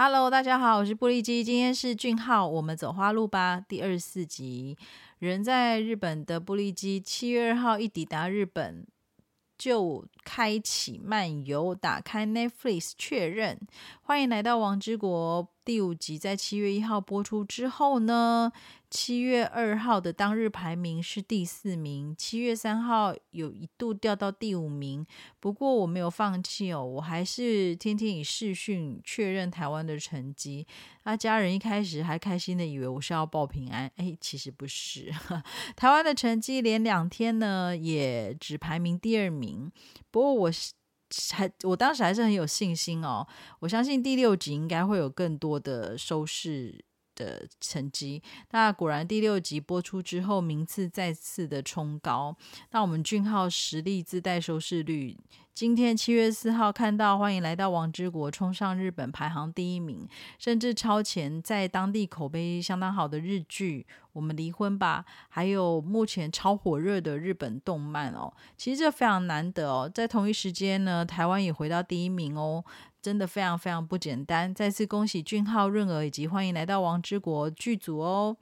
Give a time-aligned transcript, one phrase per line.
[0.00, 4.78] Hello，大家好，我是布利基，今天是俊浩，我们走花路吧第二十四集。
[5.18, 8.86] 人在日本的布利基，七月二号一抵达日本，
[9.58, 13.58] 就开启漫游，打开 Netflix 确认，
[14.02, 15.48] 欢迎来到王之国。
[15.68, 18.50] 第五集在七月一号播出之后呢，
[18.88, 25.06] 七月二号的当日排名是第四名，七月三号有一度掉到第五名。
[25.38, 30.66] 不过我没有放弃哦，我还是天天以视讯确认台湾的成绩。
[31.02, 35.12] 那家人一开始还开心的以为我是要报平安，哎，其实不是。
[35.76, 39.70] 台湾的成绩连两天呢，也只排名第二名。
[40.10, 40.50] 不过我。
[41.32, 43.26] 还，我当时还是很有信心哦。
[43.60, 48.22] 我相信第六集应该会有更多的收视的成绩。
[48.50, 52.36] 那果然第六集播出之后，名次再次的冲高。
[52.70, 55.16] 那我们俊浩实力自带收视率。
[55.58, 60.06] 今天七月四号看到，欢迎来到王之国，冲上日本排行第一名，
[60.38, 68.32] 甚至超前在当地口碑相当好的日剧《我们离婚吧》，还有目前超火热的日本动漫哦。
[68.56, 72.64] 其实这非常难得哦，在同一时间呢，台湾也回到第一名哦，
[73.02, 74.54] 真的非常非常不简单。
[74.54, 78.36] 再次恭喜俊浩、润儿以及欢迎来到王之国剧组哦。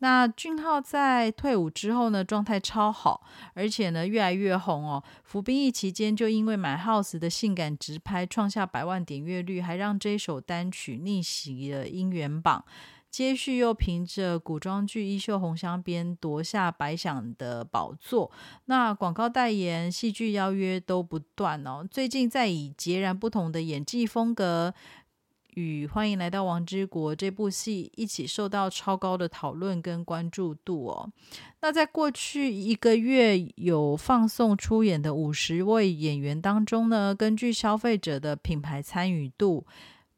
[0.00, 3.22] 那俊浩在退伍之后呢，状态超好，
[3.54, 5.02] 而且呢越来越红哦。
[5.24, 12.64] 服兵役期间就因为买 house 的性感直拍创下百万点阅率，还让这首单曲逆袭了音源榜。
[13.10, 18.30] 接续又凭着古装剧《衣袖红镶边》夺下百想的宝座。
[18.66, 21.84] 那广告代言、戏剧邀约都不断哦。
[21.90, 24.74] 最近在以截然不同的演技风格。
[25.58, 31.10] 与欢迎来到王之国这部戏一起受到超高的讨论跟关注度哦。
[31.60, 39.66] 那在过去一个月有放送出演的五十位演员当中呢，根据消费者的品牌参与度。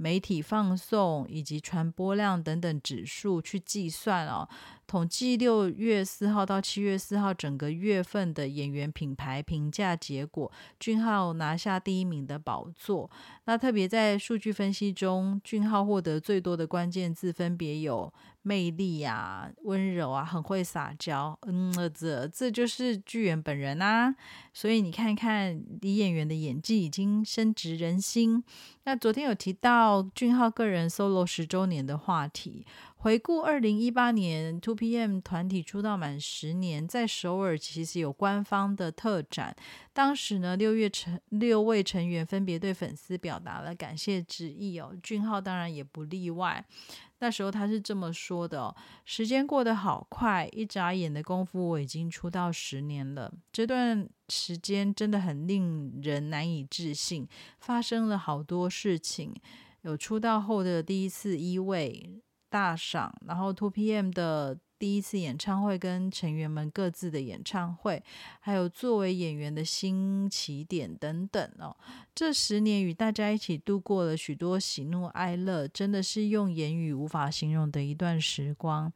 [0.00, 4.48] 媒体放送以及传播量等等指数去计算哦，
[4.88, 10.50] 统计六月四号到七月四号整个月份的演员品牌评价结果，
[10.80, 13.10] 俊浩拿下第一名的宝座。
[13.44, 18.10] 那特别在数据分析中，俊浩获得最多的关键字分别有
[18.40, 21.38] 魅力啊、温柔啊、很会撒娇。
[21.42, 24.14] 嗯，这这就是剧演本人啊。
[24.54, 28.42] 所以你看看李演员的演技已经深植人心。
[28.84, 32.66] 那昨天有提到俊浩个人 solo 十周年的话题，
[33.00, 39.54] 回顾二零一八年 Two PM 团体出道满十年，在首尔其实有官方的特展，
[39.92, 46.64] 当时呢六月成六位成员分别对粉丝表达了感谢之意哦，俊浩当然也不例外。
[47.20, 48.74] 那时候他是这么说的
[49.06, 53.32] ：“时间过得好快，一眨眼的功夫，我已经出道十年了。
[53.52, 57.28] 这段时间真的很令人难以置信，
[57.60, 59.32] 发生了好多事情，
[59.82, 68.00] 有出道后的第一次一位大赏，然后 TOPM 的。”第一次演唱会跟成员们各自的演唱会，
[68.38, 71.76] 还有作为演员的新起点等等哦。
[72.14, 78.92] 这十年与大家一起度过了许多喜怒哀乐，真的是用言语无法形容的一段时光。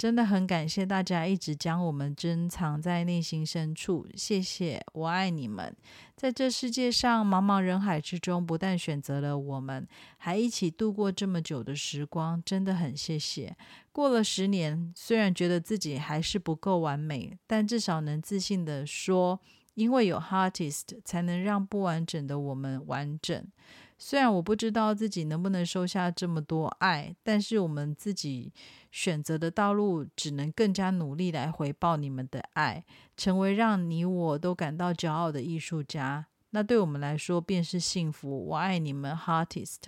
[0.00, 5.76] 真的很感谢大家一直将我们珍藏在内心深处，谢谢，我爱你们。
[6.16, 13.54] 在这世界上茫茫人海之中，不但选择了我们，还一起度过这么久的时光，真的很谢谢。
[13.92, 19.38] 过了十年，虽然觉得自己还是不够完美，但至少能自信的说，
[19.74, 23.46] 因为有 hartist 才能让不完整的我们完整。
[24.02, 28.50] 虽然我不知道自己能不能收下这么多爱，但是我们自己
[28.90, 32.82] 选择的道路，只能更加努力来回报你们的爱，
[33.14, 36.26] 成为让你我都感到骄傲的艺术家。
[36.52, 38.46] 那对我们来说便是幸福。
[38.46, 39.82] 我爱你们，Artist。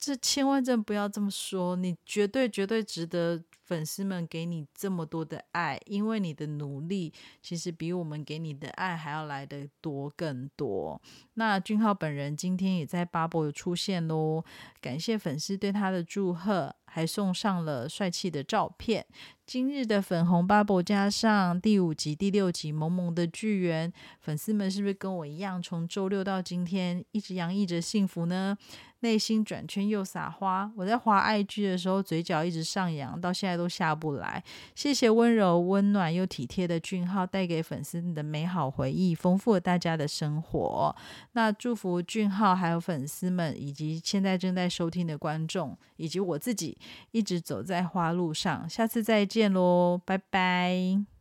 [0.00, 3.44] 这千万真不要这么说，你绝对绝对值得。
[3.70, 11.00] 粉丝们给你这么多的爱，因为你的努力其实比我们给你的爱还要来得多更多。
[11.34, 14.44] 那俊浩本人今天也在 Bubble 出现喽，
[14.80, 19.06] 感谢粉丝对他的祝贺，还送上了帅气的照片。
[19.46, 28.56] 今日的粉红 Bubble 加上第五集、第六集萌萌的剧缘，粉丝们是不是跟我一样，从周六到今天一直洋溢着幸福呢？
[29.00, 34.44] 内心转圈又撒花，我在滑爱剧的时候，嘴角一直上扬，到现在都下不来。
[34.74, 40.94] 谢谢温柔、温暖又体贴的俊浩，带给粉丝的美好回忆，丰富了大家的生活。
[41.32, 46.76] 那祝福俊浩，还有粉丝们，以及现在正在收听的观众，以及我自己，
[47.10, 48.68] 一直走在花路上。
[48.68, 51.19] 下次再见喽，拜拜。